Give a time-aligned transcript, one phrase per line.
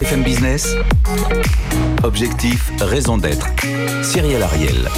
[0.00, 0.74] BFM Business,
[2.02, 3.46] objectif, raison d'être.
[4.02, 4.88] Cyril Ariel.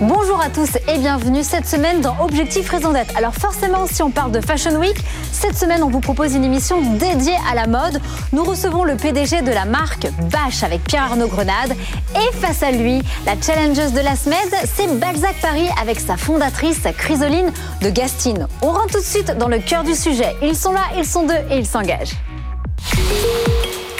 [0.00, 3.16] Bonjour à tous et bienvenue cette semaine dans Objectif Raison d'être.
[3.16, 4.96] Alors forcément, si on parle de Fashion Week,
[5.32, 8.00] cette semaine on vous propose une émission dédiée à la mode.
[8.32, 11.76] Nous recevons le PDG de la marque Bache avec Pierre-Arnaud Grenade
[12.16, 14.38] et face à lui, la challengeuse de la semaine,
[14.74, 17.52] c'est Balzac Paris avec sa fondatrice Chrysoline
[17.82, 18.48] de Gastine.
[18.62, 20.34] On rentre tout de suite dans le cœur du sujet.
[20.42, 22.16] Ils sont là, ils sont deux et ils s'engagent.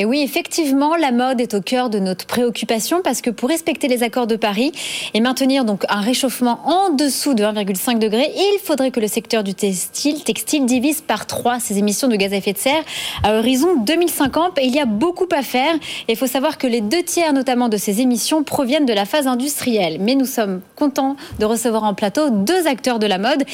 [0.00, 3.86] Et oui, effectivement, la mode est au cœur de notre préoccupation parce que pour respecter
[3.86, 4.72] les accords de Paris
[5.12, 9.44] et maintenir donc un réchauffement en dessous de 1,5 degré, il faudrait que le secteur
[9.44, 12.82] du textile, textile divise par trois ses émissions de gaz à effet de serre
[13.22, 14.56] à horizon 2050.
[14.56, 15.74] Et il y a beaucoup à faire.
[16.08, 19.26] Il faut savoir que les deux tiers notamment de ces émissions proviennent de la phase
[19.26, 19.98] industrielle.
[20.00, 23.44] Mais nous sommes contents de recevoir en plateau deux acteurs de la mode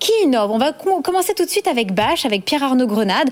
[0.00, 0.50] qui innovent.
[0.50, 3.30] On va commencer tout de suite avec Bache, avec Pierre-Arnaud Grenade.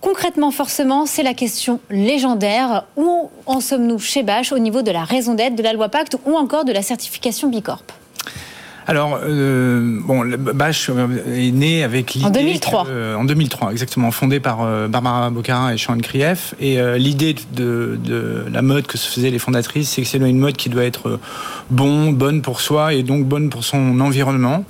[0.00, 2.84] Concrètement, forcément, c'est la question légendaire.
[2.96, 6.16] Où en sommes-nous chez Bache au niveau de la raison d'être de la loi Pacte
[6.24, 7.82] ou encore de la certification Bicorp?
[8.86, 10.24] Alors, euh, bon,
[10.54, 12.26] Bache est né avec l'idée...
[12.26, 12.86] En 2003.
[13.18, 16.54] en 2003, exactement, fondé par euh, Barbara Bocarin et Sean Krief.
[16.58, 20.16] Et euh, l'idée de, de, la mode que se faisaient les fondatrices, c'est que c'est
[20.16, 21.20] une mode qui doit être
[21.68, 24.64] bon, bonne pour soi et donc bonne pour son environnement.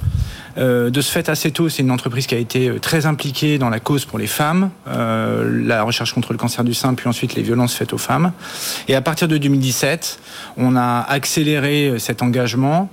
[0.59, 3.59] Euh, de ce fait, assez tôt, c'est une entreprise qui a été euh, très impliquée
[3.59, 7.09] dans la cause pour les femmes, euh, la recherche contre le cancer du sein, puis
[7.09, 8.33] ensuite les violences faites aux femmes.
[8.89, 10.19] Et à partir de 2017,
[10.57, 12.91] on a accéléré cet engagement,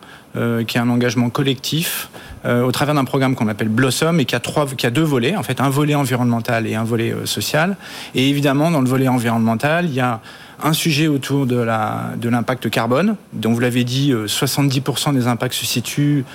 [0.67, 2.09] qui est un engagement collectif,
[2.45, 5.37] au travers d'un programme qu'on appelle Blossom et qui a, trois, qui a deux volets,
[5.37, 7.77] en fait, un volet environnemental et un volet social.
[8.15, 10.19] Et évidemment, dans le volet environnemental, il y a
[10.63, 15.65] un sujet autour de l'impact de carbone, dont vous l'avez dit, 70% des impacts se
[15.65, 16.25] situent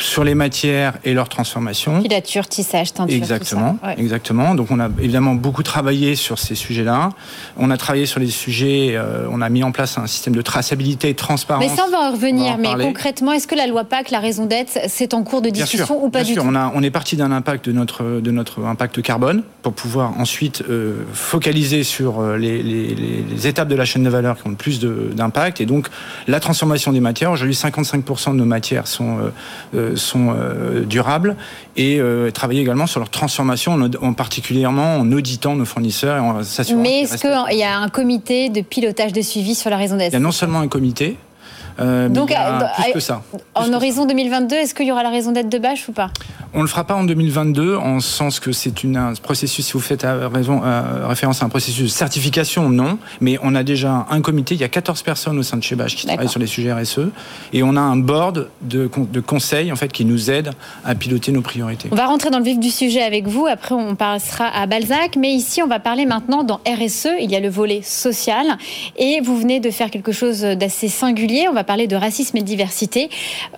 [0.00, 2.02] sur les matières et leur transformation.
[2.02, 3.16] Filature, tissage, teinture.
[3.16, 4.54] Exactement, exactement.
[4.54, 7.10] Donc on a évidemment beaucoup travaillé sur ces sujets-là.
[7.56, 10.42] On a travaillé sur les sujets, euh, on a mis en place un système de
[10.42, 11.64] traçabilité et de transparence.
[11.64, 12.58] Mais ça, on va en revenir.
[12.58, 16.04] mais concrètement, est-ce que la loi PAC, la raison d'être, c'est en cours de discussion
[16.04, 18.64] ou pas du tout on, a, on est parti d'un impact de notre, de notre
[18.64, 23.84] impact carbone pour pouvoir ensuite euh, focaliser sur euh, les, les, les, étapes de la
[23.84, 25.60] chaîne de valeur qui ont le plus d'impact.
[25.60, 25.88] Et donc
[26.26, 27.30] la transformation des matières.
[27.32, 29.18] Aujourd'hui, 55% de nos matières sont
[29.74, 31.36] euh, sont euh, durables
[31.76, 36.42] et euh, travailler également sur leur transformation, en, particulièrement en auditant nos fournisseurs et en
[36.42, 36.80] s'assurant.
[36.80, 40.12] Mais est-ce qu'il y a un comité de pilotage de suivi sur la raison d'être
[40.12, 41.16] Il y a non seulement un comité,
[41.80, 42.34] euh, Donc,
[42.82, 43.22] plus que ça.
[43.54, 46.10] en horizon 2022, est-ce qu'il y aura la raison d'être de Bâche ou pas?
[46.54, 49.80] On ne le fera pas en 2022, en sens que c'est un processus, si vous
[49.80, 50.62] faites raison,
[51.06, 52.98] référence à un processus de certification, non.
[53.20, 55.76] Mais on a déjà un comité, il y a 14 personnes au sein de chez
[55.76, 57.10] Bâche qui travaillent sur les sujets RSE.
[57.52, 60.52] Et on a un board de, de conseils en fait, qui nous aide
[60.84, 61.90] à piloter nos priorités.
[61.92, 65.16] On va rentrer dans le vif du sujet avec vous, après on passera à Balzac.
[65.16, 68.56] Mais ici, on va parler maintenant dans RSE, il y a le volet social.
[68.96, 71.46] Et vous venez de faire quelque chose d'assez singulier.
[71.50, 73.10] On va parler de racisme et de diversité.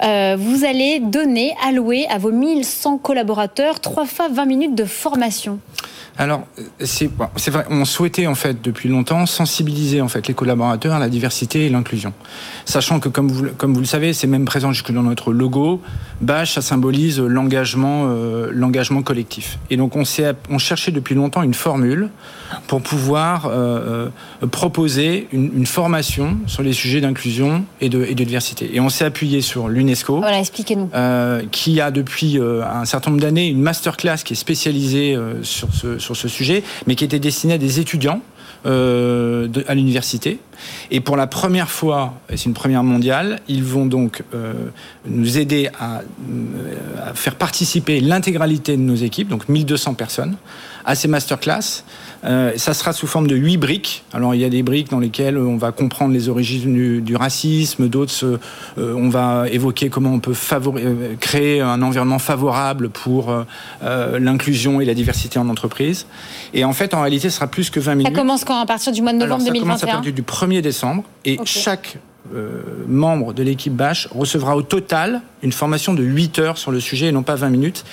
[0.03, 5.59] Euh, vous allez donner, allouer à vos 1100 collaborateurs trois fois 20 minutes de formation.
[6.19, 6.47] Alors,
[6.81, 7.09] c'est
[7.51, 11.65] vrai, on souhaitait en fait depuis longtemps sensibiliser en fait les collaborateurs à la diversité
[11.65, 12.13] et l'inclusion.
[12.67, 15.81] Sachant que comme vous, comme vous le savez, c'est même présent jusque dans notre logo,
[16.21, 19.59] BASH, ça symbolise l'engagement euh, l'engagement collectif.
[19.71, 20.03] Et donc on,
[20.51, 22.11] on cherchait depuis longtemps une formule
[22.67, 24.09] pour pouvoir euh, euh,
[24.47, 28.71] proposer une, formation sur les sujets d'inclusion et de, et de diversité.
[28.75, 30.91] Et on s'est appuyé sur l'UNESCO, voilà, expliquez-nous,
[31.51, 36.17] qui a depuis un certain nombre d'années une masterclass qui est spécialisée sur ce, sur
[36.17, 38.21] ce sujet, mais qui était destinée à des étudiants
[38.67, 40.39] euh, à l'université.
[40.91, 44.53] Et pour la première fois, et c'est une première mondiale, ils vont donc euh,
[45.07, 50.37] nous aider à, euh, à faire participer l'intégralité de nos équipes, donc 1200 personnes,
[50.85, 51.85] à ces masterclass.
[52.25, 54.05] Euh, ça sera sous forme de huit briques.
[54.13, 57.89] Alors il y a des briques dans lesquelles on va comprendre les origines du, racisme,
[57.89, 60.35] d'autres euh, on va évoquer comment on peut
[61.19, 63.35] créer un environnement favorable pour
[63.83, 66.07] l'inclusion et la diversité en entreprise.
[66.53, 68.13] Et en fait, en réalité, ce sera plus que 20 minutes.
[68.15, 70.13] Ça commence quand À partir du mois de novembre Alors, ça 2021 commence à partir
[70.13, 71.99] du 1er décembre et chaque
[72.89, 77.07] membre de l'équipe Bash recevra au total une formation de 8 heures sur le sujet
[77.07, 77.85] et non pas 20 minutes.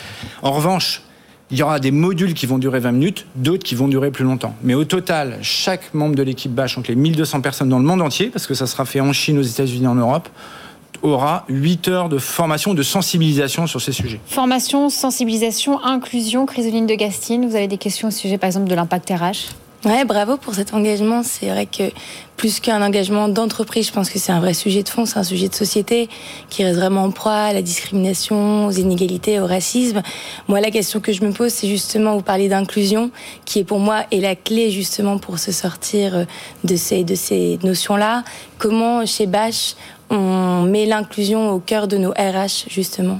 [0.41, 1.03] En revanche,
[1.51, 4.25] il y aura des modules qui vont durer 20 minutes, d'autres qui vont durer plus
[4.25, 4.55] longtemps.
[4.63, 8.01] Mais au total, chaque membre de l'équipe Bash, donc les 1200 personnes dans le monde
[8.01, 10.27] entier, parce que ça sera fait en Chine, aux États-Unis, en Europe,
[11.03, 14.19] aura 8 heures de formation, de sensibilisation sur ces sujets.
[14.25, 18.75] Formation, sensibilisation, inclusion, Chrysoline de Gastine, vous avez des questions au sujet par exemple de
[18.75, 19.53] l'impact RH
[19.85, 21.21] Ouais, bravo pour cet engagement.
[21.21, 21.83] C'est vrai que
[22.35, 25.23] plus qu'un engagement d'entreprise, je pense que c'est un vrai sujet de fond, c'est un
[25.23, 26.09] sujet de société
[26.49, 30.01] qui reste vraiment en proie à la discrimination, aux inégalités, au racisme.
[30.47, 33.11] Moi, la question que je me pose, c'est justement, vous parlez d'inclusion,
[33.45, 36.25] qui est pour moi est la clé justement pour se sortir
[36.63, 38.23] de ces, de ces notions-là.
[38.57, 39.75] Comment, chez Bash,
[40.09, 43.19] on met l'inclusion au cœur de nos RH, justement?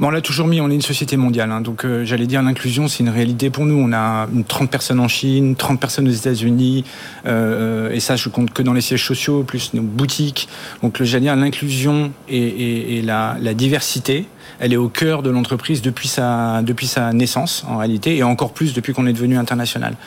[0.00, 2.40] Bon, on l'a toujours mis, on est une société mondiale, hein, donc euh, j'allais dire
[2.42, 3.74] l'inclusion, c'est une réalité pour nous.
[3.74, 6.86] On a 30 personnes en Chine, 30 personnes aux États-Unis,
[7.26, 10.48] euh, et ça, je compte que dans les sièges sociaux, plus nos boutiques.
[10.82, 14.24] Donc, j'allais dire l'inclusion et, la, diversité,
[14.58, 18.54] elle est au cœur de l'entreprise depuis sa, depuis sa naissance, en réalité, et encore
[18.54, 19.98] plus depuis qu'on est devenu international.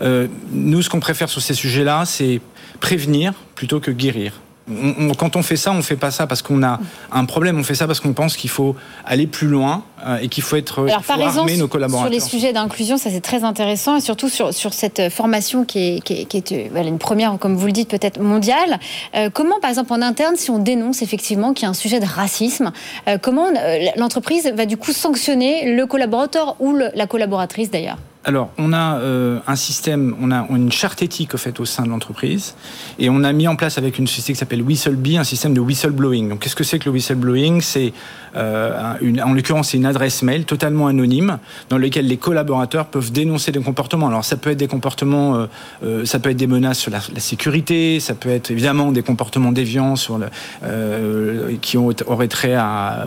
[0.00, 2.40] Euh, nous, ce qu'on préfère sur ces sujets-là, c'est
[2.78, 4.34] prévenir plutôt que guérir
[5.18, 6.80] quand on fait ça, on fait pas ça parce qu'on a
[7.12, 10.28] un problème, on fait ça parce qu'on pense qu'il faut aller plus loin euh, et
[10.28, 12.12] qu'il faut être Alors, faut armer nos collaborateurs.
[12.12, 15.96] Sur les sujets d'inclusion, ça c'est très intéressant et surtout sur, sur cette formation qui
[15.96, 18.78] est, qui est, euh, une première, comme vous le dites, peut-être mondiale.
[19.14, 22.00] Euh, comment, par exemple, en interne, si on dénonce effectivement qu'il y a un sujet
[22.00, 22.72] de racisme,
[23.22, 23.46] comment
[23.96, 27.98] l'entreprise va du coup sanctionner le collaborateur ou la collaboratrice d'ailleurs?
[28.22, 31.84] Alors, on a euh, un système, on a une charte éthique au fait au sein
[31.84, 32.54] de l'entreprise,
[32.98, 35.60] et on a mis en place avec une société qui s'appelle Whistlebee un système de
[35.60, 36.28] whistleblowing.
[36.28, 37.62] Donc, qu'est-ce que c'est que le whistleblowing?
[37.62, 37.94] C'est,
[38.36, 38.94] euh,
[39.24, 41.38] en l'occurrence, c'est une adresse mail totalement anonyme
[41.70, 44.08] dans laquelle les collaborateurs peuvent dénoncer des comportements.
[44.08, 45.46] Alors, ça peut être des comportements,
[45.82, 49.52] euh, ça peut être des menaces sur la, sécurité, ça peut être évidemment des comportements
[49.52, 50.28] déviants sur le,
[51.62, 52.56] qui ont, auraient trait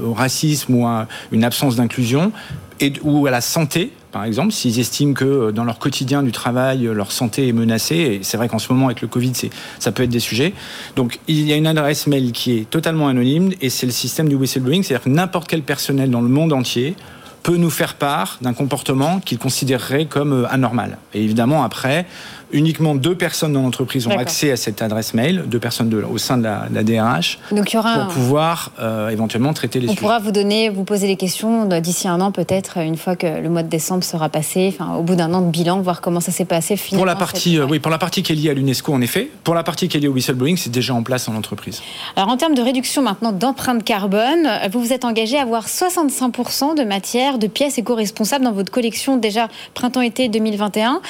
[0.03, 2.31] au racisme ou à une absence d'inclusion,
[2.79, 6.31] et, ou à la santé par exemple, s'ils estiment que euh, dans leur quotidien du
[6.31, 9.33] travail, euh, leur santé est menacée, et c'est vrai qu'en ce moment avec le Covid,
[9.79, 10.53] ça peut être des sujets.
[10.95, 14.29] Donc il y a une adresse mail qui est totalement anonyme, et c'est le système
[14.29, 16.95] du whistleblowing, c'est-à-dire que n'importe quel personnel dans le monde entier
[17.41, 20.97] peut nous faire part d'un comportement qu'il considérerait comme euh, anormal.
[21.13, 22.05] Et évidemment, après,
[22.53, 26.17] uniquement deux personnes dans l'entreprise ont accès à cette adresse mail, deux personnes de, au
[26.17, 29.91] sein de la, DRH, Donc, il y aura pour pouvoir euh, éventuellement traiter les on
[29.91, 30.01] sujets.
[30.01, 33.49] Pourra vous donner, vous poser des questions d'ici un an peut-être, une fois que le
[33.49, 36.31] mois de décembre sera passé, enfin, au bout d'un an de bilan, voir comment ça
[36.31, 37.01] s'est passé finalement.
[37.01, 39.29] Pour la partie, euh, oui, pour la partie qui est liée à l'UNESCO, en effet.
[39.43, 41.81] Pour la partie qui est liée au whistleblowing, c'est déjà en place dans l'entreprise.
[42.15, 46.77] Alors en termes de réduction maintenant d'empreinte carbone, vous vous êtes engagé à avoir 65%
[46.77, 51.01] de matière, de pièces éco-responsables dans votre collection déjà printemps-été 2021.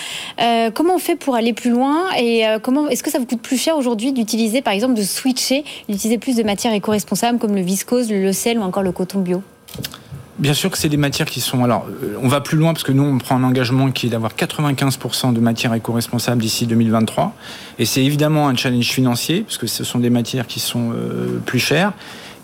[0.42, 3.26] Euh, comment on fait pour aller plus loin Et euh, comment est-ce que ça vous
[3.26, 7.56] coûte plus cher aujourd'hui d'utiliser, par exemple, de switcher, d'utiliser plus de matières éco-responsables comme
[7.56, 9.42] le viscose, le sel ou encore le coton bio?
[10.40, 11.64] Bien sûr que c'est des matières qui sont.
[11.64, 14.10] Alors, euh, on va plus loin parce que nous, on prend un engagement qui est
[14.10, 17.36] d'avoir 95% de matières éco-responsables d'ici 2023.
[17.78, 21.40] Et c'est évidemment un challenge financier parce que ce sont des matières qui sont euh,
[21.46, 21.94] plus chères.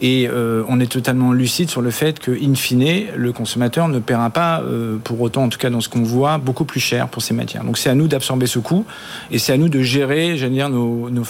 [0.02, 4.00] Et euh, on est totalement lucide sur le fait que, in fine, le consommateur ne
[4.00, 7.10] paiera pas, euh, pour autant, en tout cas dans ce qu'on voit, beaucoup plus cher
[7.10, 7.64] pour ces matières.
[7.64, 8.86] Donc c'est à nous d'absorber ce coût
[9.30, 11.26] et c'est à nous de gérer, j'allais dire, nos, nos,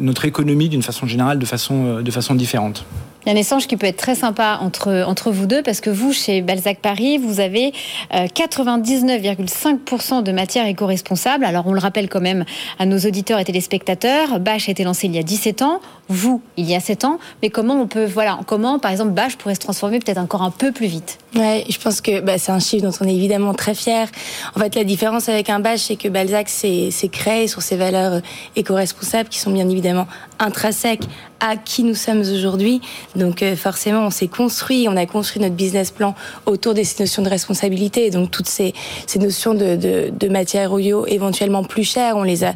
[0.00, 2.84] notre économie d'une façon générale, de façon, euh, de façon différente.
[3.24, 5.90] Il y a un échange qui peut être très sympa entre, vous deux parce que
[5.90, 7.72] vous, chez Balzac Paris, vous avez
[8.12, 11.44] 99,5% de matières éco-responsables.
[11.44, 12.44] Alors on le rappelle quand même
[12.78, 16.42] à nos auditeurs et téléspectateurs, Bâche a été lancé il y a 17 ans, vous,
[16.56, 19.60] il y a 7 ans, mais comment on voilà, comment, par exemple, Bâche pourrait se
[19.60, 21.18] transformer peut-être encore un peu plus vite?
[21.34, 24.08] Ouais, je pense que bah, c'est un chiffre dont on est évidemment très fier.
[24.54, 28.14] En fait, la différence avec un Bâche, c'est que Balzac s'est créé sur ses valeurs
[28.14, 28.20] euh,
[28.56, 30.06] éco-responsables qui sont bien évidemment
[30.42, 31.04] intrinsèques
[31.40, 32.80] à qui nous sommes aujourd'hui.
[33.16, 36.14] Donc euh, forcément, on s'est construit, on a construit notre business plan
[36.46, 38.10] autour de ces notions de responsabilité.
[38.10, 38.74] Donc toutes ces,
[39.06, 40.72] ces notions de, de, de matières
[41.08, 42.54] éventuellement plus chères, on les a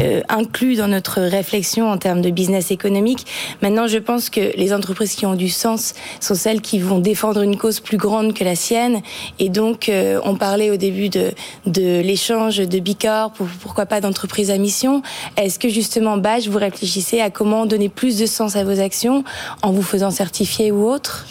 [0.00, 3.26] euh, inclus dans notre réflexion en termes de business économique.
[3.62, 7.42] Maintenant, je pense que les entreprises qui ont du sens sont celles qui vont défendre
[7.42, 9.00] une cause plus grande que la sienne.
[9.38, 11.32] Et donc, euh, on parlait au début de,
[11.66, 15.02] de l'échange de Bicorp, pourquoi pas d'entreprise à mission.
[15.36, 19.24] Est-ce que justement, Badge, vous réfléchissez à comment donner plus de sens à vos actions
[19.62, 21.26] en vous faisant certifier ou autre?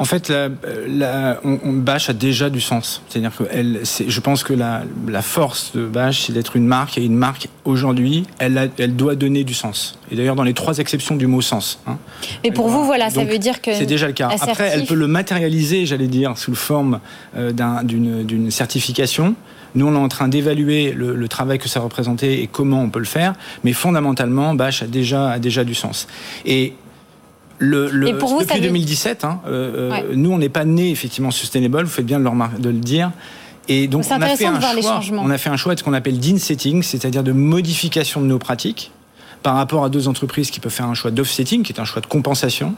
[0.00, 0.48] En fait, la,
[0.86, 3.02] la, on, Bash a déjà du sens.
[3.08, 6.98] C'est-à-dire que elle, je pense que la, la force de Bash, c'est d'être une marque.
[6.98, 9.98] Et une marque, aujourd'hui, elle, elle doit donner du sens.
[10.12, 11.80] Et d'ailleurs, dans les trois exceptions du mot sens.
[11.88, 11.98] Hein.
[12.44, 13.74] Mais pour vous, voilà, ça veut dire que.
[13.74, 14.28] C'est déjà le cas.
[14.40, 17.00] Après, elle peut le matérialiser, j'allais dire, sous forme
[17.36, 17.50] euh,
[17.82, 19.34] d'une certification.
[19.74, 22.90] Nous, on est en train d'évaluer le, le, travail que ça représentait et comment on
[22.90, 23.34] peut le faire.
[23.64, 26.06] Mais fondamentalement, Bash a déjà, a déjà du sens.
[26.44, 26.74] Et
[27.58, 31.84] le, le, depuis 2017, hein, euh, euh, nous, on n'est pas né effectivement sustainable.
[31.84, 33.12] Vous faites bien de le, de le dire.
[33.68, 35.92] Et donc, on a, fait un choix, on a fait un choix de ce qu'on
[35.92, 38.92] appelle d'in-setting, c'est-à-dire de modification de nos pratiques
[39.42, 42.02] par rapport à deux entreprises qui peuvent faire un choix d'offsetting, qui est un choix
[42.02, 42.74] de compensation.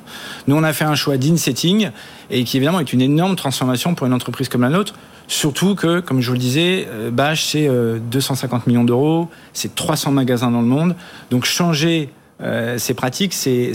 [0.47, 1.91] Nous, on a fait un choix d'insetting,
[2.31, 4.95] et qui évidemment est une énorme transformation pour une entreprise comme la nôtre.
[5.29, 10.11] Surtout que, comme je vous le disais, euh, Bash, c'est 250 millions d'euros, c'est 300
[10.11, 10.97] magasins dans le monde.
[11.31, 12.11] Donc changer
[12.43, 13.73] euh, ces pratiques, c'est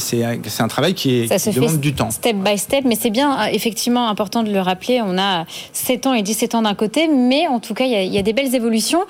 [0.60, 2.10] un travail qui, est, Ça demande du temps.
[2.10, 5.01] Step by step, mais c'est bien euh, effectivement important de le rappeler.
[5.04, 8.15] On a 7 ans et 17 ans d'un côté, mais en tout cas, il y,
[8.15, 9.01] y, a des belles évolutions.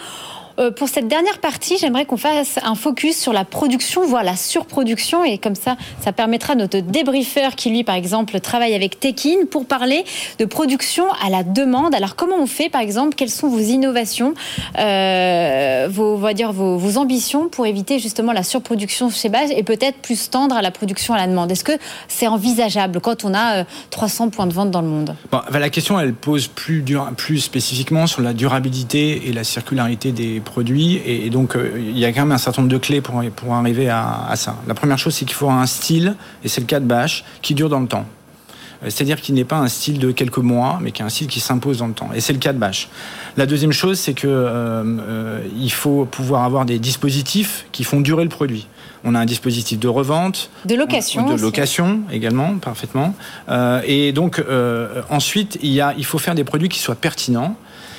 [0.58, 4.36] Euh, pour cette dernière partie, j'aimerais qu'on fasse un focus sur la production, voire la
[4.36, 5.24] surproduction.
[5.24, 9.46] Et comme ça, ça permettra à notre débriefeur qui, lui, par exemple, travaille avec Tekin
[9.50, 10.04] pour parler
[10.40, 11.94] de production à la demande.
[11.94, 14.34] Alors, comment on fait, par exemple Quelles sont vos innovations,
[14.80, 20.30] euh, vos, dire, vos, ambitions pour éviter justement la surproduction chez Base et peut-être plus
[20.30, 21.52] tendre à la production à la demande?
[21.52, 25.16] Est-ce que c'est envisageable quand on a 300 euh, points de vente dans le monde?
[25.52, 26.84] La question, elle pose plus,
[27.18, 31.02] plus spécifiquement sur la durabilité et la circularité des produits.
[31.06, 33.54] Et, donc, euh, il y a quand même un certain nombre de clés pour, pour
[33.54, 34.56] arriver à, à ça.
[34.68, 37.54] La première chose, c'est qu'il faut un style, et c'est le cas de Bash, qui
[37.54, 38.06] dure dans le temps.
[38.84, 41.28] Euh, c'est-à-dire qu'il n'est pas un style de quelques mois, mais qui est un style
[41.28, 42.10] qui s'impose dans le temps.
[42.14, 42.90] Et c'est le cas de Bash.
[43.38, 48.02] La deuxième chose, c'est que euh, euh, il faut pouvoir avoir des dispositifs qui font
[48.02, 48.68] durer le produit.
[49.04, 53.14] On a un dispositif de revente, de location, de location également, parfaitement.
[53.50, 54.44] Euh, et donc
[55.12, 57.56] ensuite, il, y a, il faut faire des produits qui soient pertinents.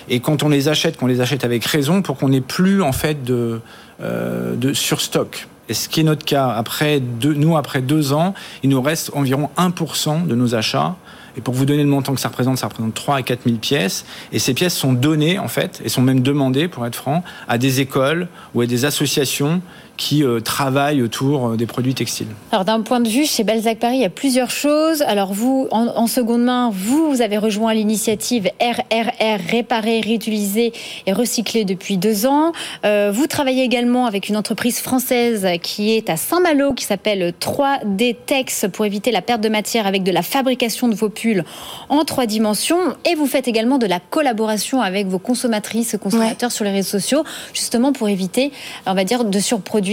[0.09, 2.93] Et quand on les achète, qu'on les achète avec raison, pour qu'on n'ait plus en
[2.93, 3.61] fait de,
[4.01, 5.49] euh, de surstock.
[5.69, 9.11] Et ce qui est notre cas, après deux, nous, après deux ans, il nous reste
[9.15, 10.97] environ 1% de nos achats.
[11.37, 13.57] Et pour vous donner le montant que ça représente, ça représente 3 à 4 000
[13.57, 14.07] pièces.
[14.33, 17.59] Et ces pièces sont données, en fait, et sont même demandées, pour être franc, à
[17.59, 19.61] des écoles ou à des associations
[19.97, 22.29] qui euh, travaillent autour euh, des produits textiles.
[22.53, 25.03] Alors d'un point de vue, chez Balzac Paris, il y a plusieurs choses.
[25.03, 30.73] Alors vous, en, en seconde main, vous, vous avez rejoint l'initiative RRR, réparer, réutiliser
[31.07, 32.53] et recycler depuis deux ans.
[32.85, 38.17] Euh, vous travaillez également avec une entreprise française qui est à Saint-Malo, qui s'appelle 3D
[38.27, 41.45] Tex, pour éviter la perte de matière avec de la fabrication de vos pulls
[41.89, 42.79] en trois dimensions.
[43.11, 46.55] Et vous faites également de la collaboration avec vos consommatrices, consommateurs ouais.
[46.55, 47.25] sur les réseaux sociaux,
[47.55, 48.53] justement pour éviter,
[48.87, 49.86] on va dire, de surproduire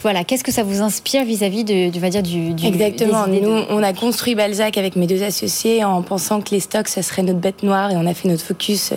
[0.00, 3.26] voilà, qu'est-ce que ça vous inspire vis-à-vis -vis de, va dire, du, du Exactement.
[3.26, 7.02] Nous, on a construit Balzac avec mes deux associés en pensant que les stocks, ça
[7.02, 8.92] serait notre bête noire et on a fait notre focus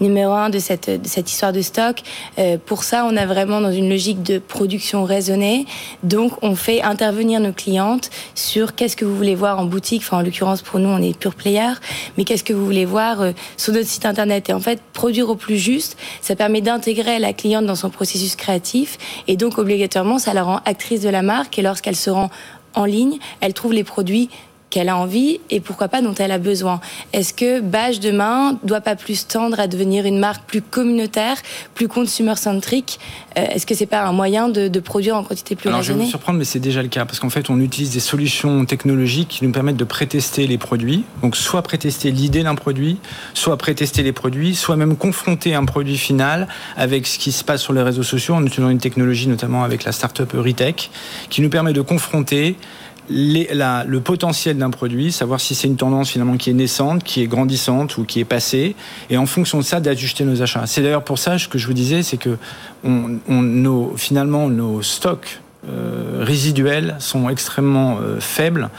[0.00, 2.00] numéro un de cette, de cette histoire de stock.
[2.38, 5.66] Euh, pour ça, on a vraiment dans une logique de production raisonnée.
[6.02, 10.02] Donc, on fait intervenir nos clientes sur qu'est-ce que vous voulez voir en boutique.
[10.04, 11.72] Enfin, en l'occurrence, pour nous, on est pure player.
[12.16, 14.50] Mais qu'est-ce que vous voulez voir euh, sur notre site internet?
[14.50, 18.36] Et en fait, produire au plus juste, ça permet d'intégrer la cliente dans son processus
[18.36, 18.98] créatif
[19.28, 19.85] et donc obligatoirement
[20.18, 22.30] ça la rend actrice de la marque et lorsqu'elle se rend
[22.74, 24.28] en ligne, elle trouve les produits
[24.70, 26.80] qu'elle a envie et pourquoi pas dont elle a besoin.
[27.12, 31.36] Est-ce que Bâche demain doit pas plus tendre à devenir une marque plus communautaire,
[31.74, 32.98] plus consumer-centrique?
[33.38, 35.94] Euh, Est-ce que c'est pas un moyen de, de, produire en quantité plus Alors, raisonnée
[35.94, 38.00] Je vais vous surprendre, mais c'est déjà le cas parce qu'en fait, on utilise des
[38.00, 41.04] solutions technologiques qui nous permettent de prétester les produits.
[41.22, 42.98] Donc, soit prétester l'idée d'un produit,
[43.34, 47.62] soit prétester les produits, soit même confronter un produit final avec ce qui se passe
[47.62, 50.90] sur les réseaux sociaux en utilisant une technologie, notamment avec la startup Retech,
[51.30, 52.56] qui nous permet de confronter
[53.08, 57.26] le potentiel d'un produit, savoir si c'est une tendance finalement qui est naissante, qui est
[57.26, 58.74] grandissante ou qui est passée,
[59.10, 60.66] et en fonction de ça d'ajuster nos achats.
[60.66, 62.36] C'est d'ailleurs pour ça que je vous disais, c'est que
[62.84, 68.70] on, on, nos, finalement nos stocks euh, résiduels sont extrêmement euh, faibles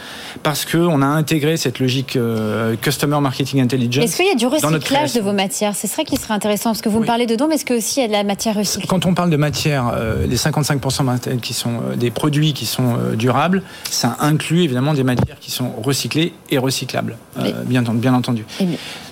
[0.43, 4.05] parce qu'on a intégré cette logique euh, Customer Marketing Intelligence.
[4.05, 5.75] Est-ce qu'il y a du recyclage de vos matières?
[5.75, 7.01] C'est ça qui serait intéressant parce que vous oui.
[7.03, 8.87] me parlez de dons, mais est-ce qu'il y a de la matière recyclée?
[8.87, 13.63] Quand on parle de matière, euh, les 55% qui sont des produits qui sont durables,
[13.89, 17.53] ça inclut évidemment des matières qui sont recyclées et recyclables, oui.
[17.65, 18.45] bien, bien, entendu.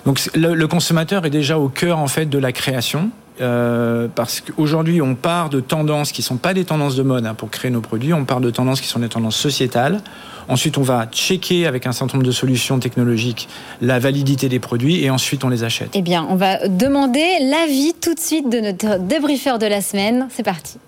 [0.04, 3.10] Donc le, le consommateur est déjà au cœur en fait de la création.
[3.40, 7.26] Euh, parce qu'aujourd'hui, on part de tendances qui ne sont pas des tendances de mode
[7.26, 10.00] hein, pour créer nos produits, on part de tendances qui sont des tendances sociétales.
[10.48, 13.48] Ensuite, on va checker avec un certain nombre de solutions technologiques
[13.82, 15.90] la validité des produits et ensuite on les achète.
[15.94, 20.28] Eh bien, on va demander l'avis tout de suite de notre débriefeur de la semaine.
[20.30, 20.78] C'est parti.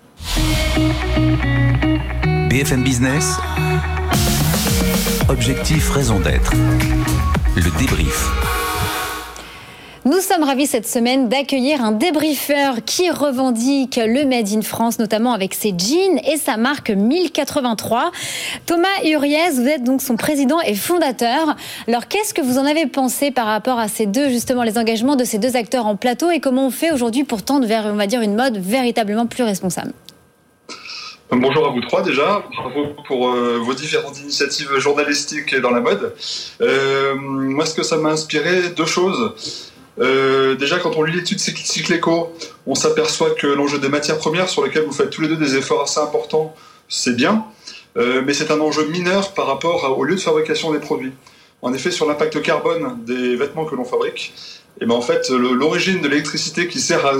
[2.49, 3.37] BFM Business.
[5.27, 6.51] Objectif, raison d'être.
[7.55, 8.58] Le débrief.
[10.09, 15.33] Nous sommes ravis cette semaine d'accueillir un débriefeur qui revendique le Made in France, notamment
[15.33, 18.11] avec ses jeans et sa marque 1083.
[18.65, 21.55] Thomas Uriez, vous êtes donc son président et fondateur.
[21.87, 25.15] Alors, qu'est-ce que vous en avez pensé par rapport à ces deux, justement, les engagements
[25.15, 27.95] de ces deux acteurs en plateau et comment on fait aujourd'hui pour tendre vers, on
[27.95, 29.93] va dire, une mode véritablement plus responsable?
[31.31, 36.15] Bonjour à vous trois déjà, bravo pour euh, vos différentes initiatives journalistiques dans la mode.
[36.61, 39.68] Euh, moi, ce que ça m'a inspiré, deux choses.
[39.99, 42.33] Euh, déjà, quand on lit l'étude Cycle Eco,
[42.65, 45.55] on s'aperçoit que l'enjeu des matières premières, sur lesquelles vous faites tous les deux des
[45.55, 46.55] efforts assez importants,
[46.87, 47.45] c'est bien,
[47.95, 51.11] mais c'est un enjeu mineur par rapport au lieu de fabrication des produits.
[51.61, 54.33] En effet, sur l'impact carbone des vêtements que l'on fabrique,
[54.81, 57.13] et ben en fait, l'origine de l'électricité qui sert à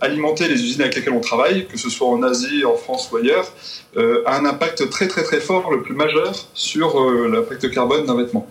[0.00, 3.16] alimenter les usines avec lesquelles on travaille, que ce soit en Asie, en France ou
[3.16, 3.52] ailleurs,
[3.98, 8.06] euh, a un impact très très très fort, le plus majeur, sur euh, l'impact carbone
[8.06, 8.48] d'un vêtement.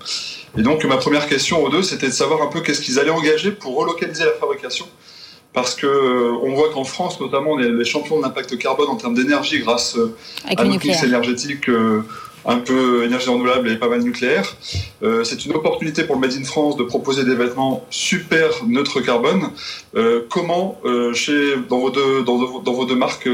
[0.57, 3.09] Et donc ma première question aux deux, c'était de savoir un peu qu'est-ce qu'ils allaient
[3.09, 4.85] engager pour relocaliser la fabrication.
[5.53, 8.89] Parce que euh, on voit qu'en France, notamment, on est les champions de l'impact carbone
[8.89, 9.97] en termes d'énergie grâce
[10.45, 11.67] à nos mix énergétique
[12.45, 14.55] un peu énergie renouvelable et pas mal nucléaire.
[15.03, 19.01] Euh, c'est une opportunité pour le Made in France de proposer des vêtements super neutres
[19.01, 19.49] carbone.
[19.95, 23.29] Euh, comment, euh, chez, dans, vos deux, dans, dans vos deux marques,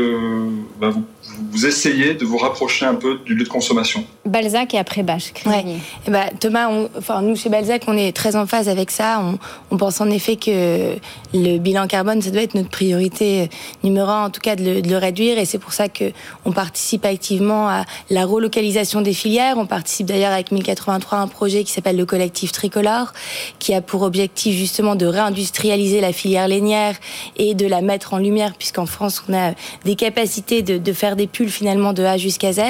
[0.80, 1.04] bah, vous,
[1.52, 4.04] vous, essayez de vous rapprocher un peu du lieu de consommation?
[4.26, 5.34] Balzac et après Bâche.
[5.46, 5.64] Ouais.
[5.68, 9.22] Et eh bah, Thomas, enfin, nous chez Balzac, on est très en phase avec ça.
[9.22, 9.38] On,
[9.72, 10.96] on, pense en effet que
[11.34, 13.50] le bilan carbone, ça doit être notre priorité
[13.84, 15.38] numéro un, en tout cas de le, de le réduire.
[15.38, 19.58] Et c'est pour ça qu'on participe activement à la relocalisation des filières.
[19.58, 23.14] On participe d'ailleurs avec 1083 à un projet qui s'appelle le collectif Tricolore,
[23.60, 26.96] qui a pour objectif justement de réindustrialiser la filière lainière
[27.36, 29.54] et de la mettre en lumière, puisqu'en France, on a
[29.86, 32.62] des capacités de, de, faire des pulls finalement de A jusqu'à Z.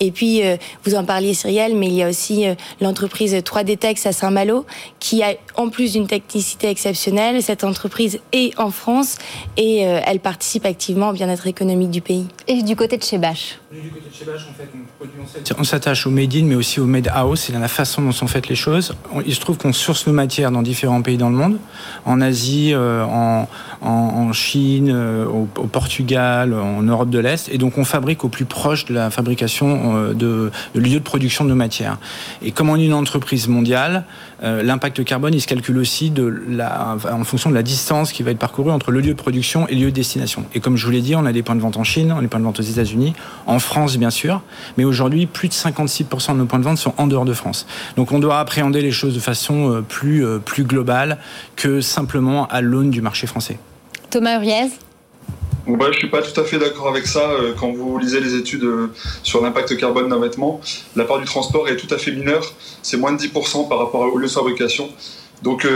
[0.00, 3.76] Et puis, euh, vous en parliez, Cyrielle, mais il y a aussi euh, l'entreprise 3D
[3.76, 4.66] Tex à Saint-Malo,
[5.00, 9.16] qui a en plus d'une technicité exceptionnelle, cette entreprise est en France
[9.56, 12.26] et euh, elle participe activement au bien-être économique du pays.
[12.46, 15.18] Et du côté de chez Bach Du côté de chez Bach, en fait, on produit
[15.58, 18.26] on s'attache au made in, mais aussi au made house, c'est la façon dont sont
[18.26, 18.94] faites les choses.
[19.26, 21.58] Il se trouve qu'on source nos matières dans différents pays dans le monde,
[22.04, 23.04] en Asie, euh,
[23.80, 28.44] en, Chine, euh, au, Portugal, en Europe de l'Est, et donc on fabrique au plus
[28.44, 31.98] proche de la fabrication euh, de, de lieu de production de nos matières.
[32.42, 34.04] Et comme on est une entreprise mondiale,
[34.40, 38.70] l'impact carbone, il se calcule aussi en fonction de la distance qui va être parcourue
[38.70, 40.44] entre le lieu de production et le lieu de destination.
[40.54, 42.18] Et comme je vous l'ai dit, on a des points de vente en Chine, on
[42.18, 43.14] a des points de vente aux États-Unis,
[43.46, 44.42] en France bien sûr,
[44.76, 47.66] mais aujourd'hui plus de 56% de nos points de vente sont en dehors de France.
[47.96, 51.18] Donc on doit appréhender les choses de façon euh, plus, euh, plus globale
[51.56, 53.58] que simplement à l'aune du marché français.
[54.10, 54.70] Thomas Uriez
[55.66, 57.28] Ouais, je suis pas tout à fait d'accord avec ça.
[57.28, 58.66] Euh, quand vous lisez les études
[59.22, 60.62] sur l'impact carbone d'un vêtement,
[60.96, 62.54] la part du transport est tout à fait mineure.
[62.82, 64.88] C'est moins de 10% par rapport au lieu de fabrication.
[65.42, 65.66] Donc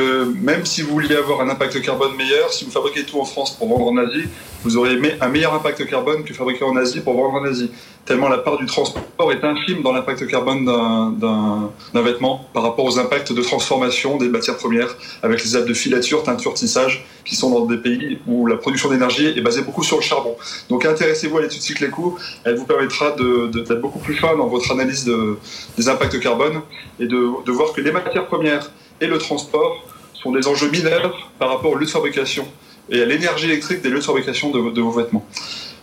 [0.43, 3.53] même si vous vouliez avoir un impact carbone meilleur, si vous fabriquez tout en France
[3.57, 4.25] pour vendre en Asie,
[4.65, 7.71] vous aurez un meilleur impact carbone que fabriquer en Asie pour vendre en Asie
[8.05, 12.99] tellement la part du transport est infime dans l'impact carbone d'un vêtement par rapport aux
[12.99, 17.51] impacts de transformation des matières premières, avec les étapes de filature, teinture, tissage, qui sont
[17.51, 20.37] dans des pays où la production d'énergie est basée beaucoup sur le charbon.
[20.69, 24.73] Donc intéressez-vous à l'étude cycle éco, elle vous permettra d'être beaucoup plus fin dans votre
[24.73, 25.39] analyse de,
[25.77, 26.63] des impacts carbone
[26.99, 28.71] et de, de voir que les matières premières
[29.03, 29.85] et le transport
[30.15, 32.47] sont des enjeux mineurs par rapport au lieu de fabrication
[32.89, 35.27] et à l'énergie électrique des lieux de fabrication de, de vos vêtements.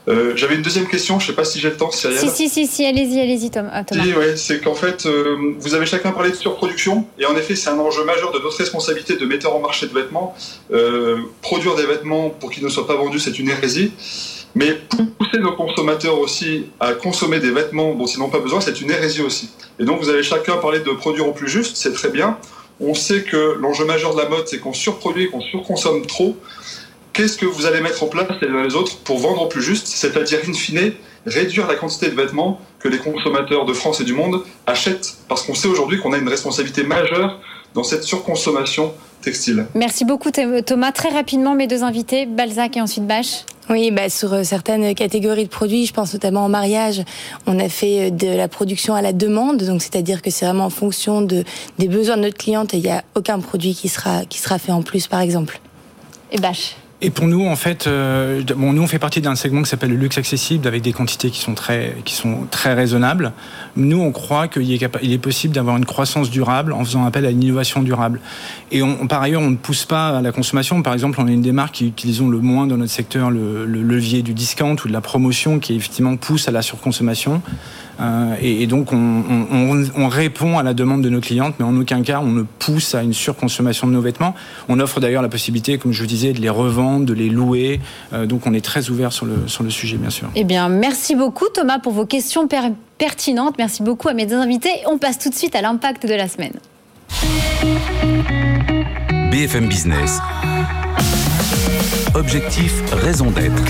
[0.08, 2.18] Euh, j'avais une deuxième question, je ne sais pas si j'ai le temps, Cyril.
[2.18, 4.04] Si, si, si, si allez-y, allez-y, ah, Thomas.
[4.18, 7.70] ouais, c'est qu'en fait, euh, vous avez chacun parlé de surproduction, et en effet, c'est
[7.70, 10.36] un enjeu majeur de notre responsabilité de metteur en marché de vêtements.
[10.72, 13.92] Euh, produire des vêtements pour qu'ils ne soient pas vendus, c'est une hérésie.
[14.56, 14.80] Mais
[15.20, 18.90] pousser nos consommateurs aussi à consommer des vêtements dont ils n'ont pas besoin, c'est une
[18.90, 19.52] hérésie aussi.
[19.80, 22.38] Et donc, vous avez chacun parlé de produire au plus juste, c'est très bien.
[22.80, 26.38] On sait que l'enjeu majeur de la mode, c'est qu'on surproduit, qu'on surconsomme trop.
[27.14, 29.88] Qu'est-ce que vous allez mettre en place les uns les autres pour vendre plus juste,
[29.88, 30.94] c'est-à-dire in fine
[31.26, 35.44] réduire la quantité de vêtements que les consommateurs de France et du monde achètent, parce
[35.44, 37.40] qu'on sait aujourd'hui qu'on a une responsabilité majeure
[37.74, 39.66] dans cette surconsommation textile.
[39.76, 40.92] Merci beaucoup Thomas.
[40.92, 43.46] Très rapidement, mes deux invités, Balzac et ensuite Bach.
[43.70, 47.04] Oui, bah, sur euh, certaines catégories de produits, je pense notamment au mariage,
[47.46, 50.66] on a fait euh, de la production à la demande, donc c'est-à-dire que c'est vraiment
[50.66, 51.44] en fonction de,
[51.78, 54.58] des besoins de notre cliente et il n'y a aucun produit qui sera, qui sera
[54.58, 55.60] fait en plus, par exemple.
[56.32, 59.62] Et Bach et pour nous, en fait, euh, bon, nous on fait partie d'un segment
[59.62, 63.32] qui s'appelle le luxe accessible, avec des quantités qui sont très, qui sont très raisonnables.
[63.78, 67.42] Nous, on croit qu'il est, possible d'avoir une croissance durable en faisant appel à une
[67.42, 68.20] innovation durable.
[68.72, 70.82] Et on, par ailleurs, on ne pousse pas à la consommation.
[70.82, 73.66] Par exemple, on est une des marques qui utilisons le moins dans notre secteur le,
[73.66, 77.42] le levier du discount ou de la promotion, qui effectivement pousse à la surconsommation.
[78.00, 82.20] Euh, et, donc, on, répond à la demande de nos clientes, mais en aucun cas,
[82.22, 84.34] on ne pousse à une surconsommation de nos vêtements.
[84.68, 87.80] On offre d'ailleurs la possibilité, comme je vous disais, de les revendre, de les louer.
[88.14, 90.30] Euh, donc, on est très ouvert sur le, sur le sujet, bien sûr.
[90.36, 92.48] Eh bien, merci beaucoup, Thomas, pour vos questions
[92.98, 93.56] pertinentes.
[93.58, 94.72] Merci beaucoup à mes deux invités.
[94.88, 96.54] On passe tout de suite à l'impact de la semaine.
[99.32, 100.20] BFM Business.
[102.16, 103.64] Objectif, raison d'être.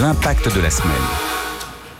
[0.00, 1.27] L'impact de la semaine.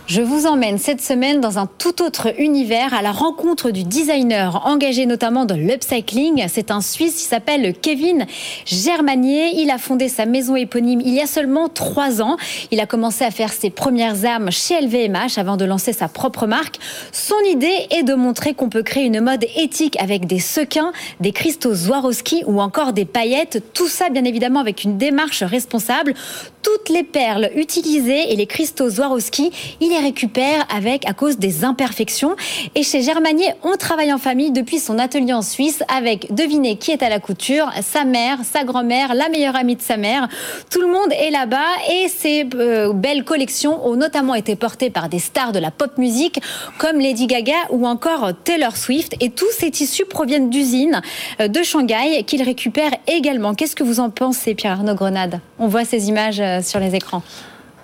[0.08, 4.64] Je vous emmène cette semaine dans un tout autre univers à la rencontre du designer
[4.64, 6.46] engagé notamment dans l'upcycling.
[6.48, 8.24] C'est un Suisse, il s'appelle Kevin
[8.64, 9.50] Germanier.
[9.56, 12.38] Il a fondé sa maison éponyme il y a seulement trois ans.
[12.70, 16.46] Il a commencé à faire ses premières armes chez LVMH avant de lancer sa propre
[16.46, 16.78] marque.
[17.12, 21.32] Son idée est de montrer qu'on peut créer une mode éthique avec des sequins, des
[21.32, 23.62] cristaux Swarovski ou encore des paillettes.
[23.74, 26.14] Tout ça bien évidemment avec une démarche responsable.
[26.62, 32.36] Toutes les perles utilisées et les cristaux Swarovski, il récupère avec à cause des imperfections.
[32.74, 36.90] Et chez Germanier, on travaille en famille depuis son atelier en Suisse avec, devinez qui
[36.90, 40.28] est à la couture, sa mère, sa grand-mère, la meilleure amie de sa mère.
[40.70, 41.56] Tout le monde est là-bas
[41.90, 45.98] et ces euh, belles collections ont notamment été portées par des stars de la pop
[45.98, 46.40] musique
[46.78, 49.14] comme Lady Gaga ou encore Taylor Swift.
[49.20, 51.02] Et tous ces tissus proviennent d'usines
[51.40, 53.54] euh, de Shanghai qu'il récupère également.
[53.54, 55.40] Qu'est-ce que vous en pensez, Pierre-Arnaud Grenade?
[55.58, 57.22] On voit ces images euh, sur les écrans.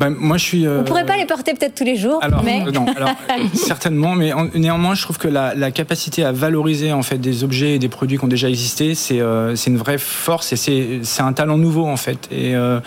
[0.01, 0.69] Ben, moi, je suis.
[0.69, 3.11] On pourrait pas les porter peut-être tous les jours, alors, mais non, alors,
[3.55, 7.45] certainement, mais en- néanmoins, je trouve que la, la capacité à valoriser en fait des
[7.45, 11.23] objets et des produits qui ont déjà existé, c'est euh, une vraie force et c'est
[11.23, 12.29] un talent nouveau en fait.
[12.33, 12.81] Et euh,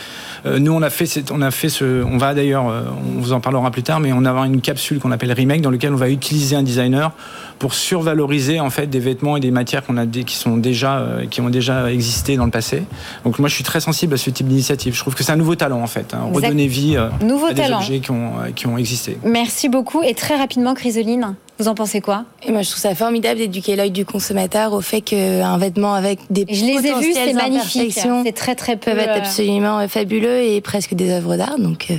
[0.45, 2.81] euh, nous, on a fait, on a fait ce, on va d'ailleurs, euh,
[3.15, 5.61] on vous en parlera plus tard, mais on va avoir une capsule qu'on appelle remake
[5.61, 7.11] dans lequel on va utiliser un designer
[7.59, 10.99] pour survaloriser en fait des vêtements et des matières qu'on a dé- qui sont déjà
[10.99, 12.83] euh, qui ont déjà existé dans le passé.
[13.25, 14.93] Donc moi, je suis très sensible à ce type d'initiative.
[14.93, 17.53] Je trouve que c'est un nouveau talent en fait, hein, redonner vie euh, Nouveau à
[17.53, 17.77] des talent.
[17.79, 19.17] objets qui ont euh, qui ont existé.
[19.23, 20.03] merci beaucoup.
[20.03, 22.25] Et très rapidement, Chrysoline, vous en pensez quoi?
[22.45, 26.19] Et moi, je trouve ça formidable d'éduquer l'œil du consommateur au fait qu'un vêtement avec
[26.29, 27.81] des Je les ai vus, potentielles c'est magnifique.
[27.81, 28.91] imperfections C'est très très peu.
[28.91, 31.57] peuvent être absolument fabuleux et presque des œuvres d'art.
[31.57, 31.95] Donc, euh,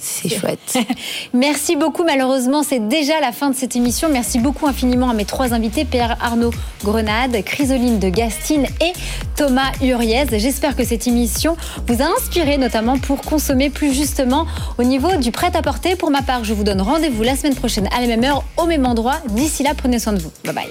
[0.00, 0.78] c'est chouette.
[1.34, 2.04] Merci beaucoup.
[2.04, 4.08] Malheureusement, c'est déjà la fin de cette émission.
[4.10, 8.92] Merci beaucoup infiniment à mes trois invités, Pierre Arnaud Grenade, Chrysoline de Gastine et
[9.36, 10.26] Thomas Uriez.
[10.32, 11.56] J'espère que cette émission
[11.86, 14.46] vous a inspiré, notamment pour consommer plus justement
[14.78, 15.96] au niveau du prêt-à-porter.
[15.96, 18.66] Pour ma part, je vous donne rendez-vous la semaine prochaine à la même heure, au
[18.66, 19.16] même endroit.
[19.28, 20.32] D'ici là, prenez soin de vous.
[20.44, 20.68] Bye bye.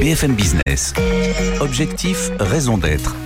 [0.00, 0.92] BFM Business.
[1.60, 3.16] Objectif, raison d'être.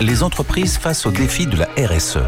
[0.00, 2.18] Les entreprises face au défi de la RSE.